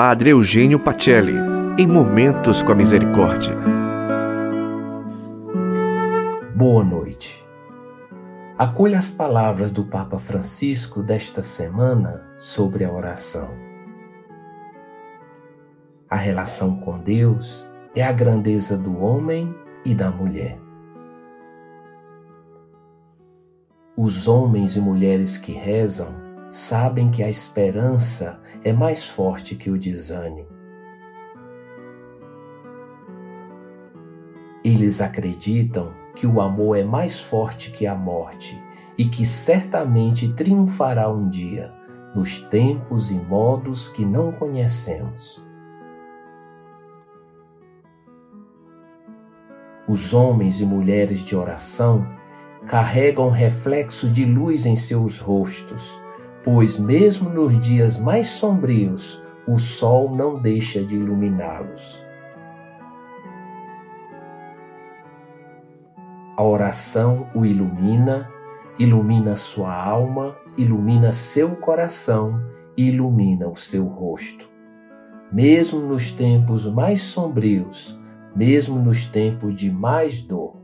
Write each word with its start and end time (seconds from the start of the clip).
Padre 0.00 0.30
Eugênio 0.30 0.78
Pacelli, 0.78 1.34
em 1.76 1.84
Momentos 1.84 2.62
com 2.62 2.70
a 2.70 2.74
Misericórdia. 2.76 3.52
Boa 6.54 6.84
noite. 6.84 7.44
Acolha 8.56 8.96
as 8.96 9.10
palavras 9.10 9.72
do 9.72 9.82
Papa 9.82 10.16
Francisco 10.16 11.02
desta 11.02 11.42
semana 11.42 12.24
sobre 12.36 12.84
a 12.84 12.92
oração. 12.92 13.50
A 16.08 16.14
relação 16.14 16.76
com 16.76 16.96
Deus 17.00 17.68
é 17.92 18.04
a 18.04 18.12
grandeza 18.12 18.78
do 18.78 19.00
homem 19.00 19.52
e 19.84 19.96
da 19.96 20.12
mulher. 20.12 20.60
Os 23.96 24.28
homens 24.28 24.76
e 24.76 24.80
mulheres 24.80 25.36
que 25.36 25.50
rezam 25.50 26.27
sabem 26.50 27.10
que 27.10 27.22
a 27.22 27.28
esperança 27.28 28.40
é 28.64 28.72
mais 28.72 29.04
forte 29.04 29.54
que 29.54 29.70
o 29.70 29.78
desânimo. 29.78 30.48
Eles 34.64 35.00
acreditam 35.00 35.92
que 36.14 36.26
o 36.26 36.40
amor 36.40 36.76
é 36.76 36.84
mais 36.84 37.18
forte 37.18 37.70
que 37.70 37.86
a 37.86 37.94
morte 37.94 38.60
e 38.96 39.04
que 39.04 39.24
certamente 39.24 40.32
triunfará 40.32 41.08
um 41.08 41.28
dia, 41.28 41.72
nos 42.14 42.40
tempos 42.42 43.10
e 43.10 43.14
modos 43.14 43.86
que 43.86 44.04
não 44.04 44.32
conhecemos. 44.32 45.44
Os 49.88 50.12
homens 50.12 50.60
e 50.60 50.66
mulheres 50.66 51.20
de 51.20 51.36
oração 51.36 52.06
carregam 52.66 53.30
reflexo 53.30 54.08
de 54.08 54.24
luz 54.24 54.66
em 54.66 54.76
seus 54.76 55.18
rostos, 55.18 55.98
pois, 56.44 56.78
mesmo 56.78 57.30
nos 57.30 57.58
dias 57.60 57.98
mais 57.98 58.26
sombrios, 58.28 59.22
o 59.46 59.58
sol 59.58 60.14
não 60.14 60.40
deixa 60.40 60.84
de 60.84 60.94
iluminá-los. 60.94 62.06
A 66.36 66.42
oração 66.42 67.26
o 67.34 67.44
ilumina, 67.44 68.30
ilumina 68.78 69.36
sua 69.36 69.74
alma, 69.74 70.36
ilumina 70.56 71.12
seu 71.12 71.56
coração 71.56 72.40
e 72.76 72.90
ilumina 72.90 73.48
o 73.48 73.56
seu 73.56 73.86
rosto. 73.86 74.48
Mesmo 75.32 75.80
nos 75.80 76.12
tempos 76.12 76.64
mais 76.66 77.00
sombrios, 77.00 77.98
mesmo 78.36 78.78
nos 78.78 79.06
tempos 79.06 79.54
de 79.56 79.70
mais 79.70 80.20
dor, 80.20 80.57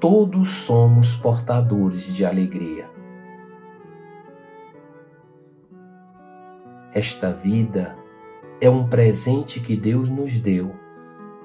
todos 0.00 0.48
somos 0.48 1.16
portadores 1.16 2.04
de 2.14 2.24
alegria. 2.24 2.88
Esta 6.94 7.32
vida 7.32 7.96
é 8.60 8.70
um 8.70 8.88
presente 8.88 9.60
que 9.60 9.76
Deus 9.76 10.08
nos 10.08 10.38
deu, 10.38 10.74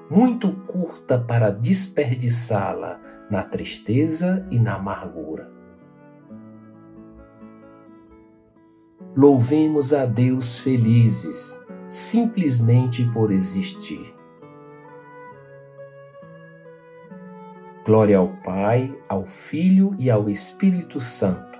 muito 0.08 0.52
curta 0.66 1.18
para 1.18 1.50
desperdiçá-la 1.50 3.00
na 3.30 3.42
tristeza 3.42 4.46
e 4.50 4.58
na 4.58 4.74
amargura. 4.74 5.52
Louvemos 9.16 9.92
a 9.92 10.06
Deus 10.06 10.60
felizes, 10.60 11.58
simplesmente 11.88 13.04
por 13.10 13.30
existir. 13.30 14.13
Glória 17.84 18.16
ao 18.16 18.28
Pai, 18.28 18.96
ao 19.06 19.26
Filho 19.26 19.94
e 19.98 20.10
ao 20.10 20.30
Espírito 20.30 21.00
Santo, 21.02 21.58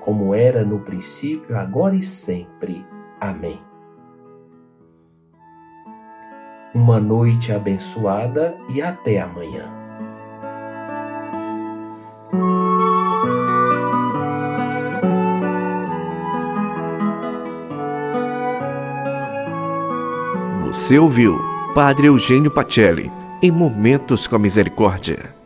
como 0.00 0.34
era 0.34 0.62
no 0.64 0.80
princípio, 0.80 1.56
agora 1.56 1.94
e 1.94 2.02
sempre. 2.02 2.84
Amém. 3.18 3.58
Uma 6.74 7.00
noite 7.00 7.52
abençoada 7.52 8.54
e 8.68 8.82
até 8.82 9.18
amanhã. 9.18 9.72
Você 20.66 20.98
ouviu 20.98 21.38
Padre 21.74 22.08
Eugênio 22.08 22.50
Pacelli 22.50 23.10
em 23.42 23.50
Momentos 23.50 24.26
com 24.26 24.36
a 24.36 24.38
Misericórdia. 24.38 25.41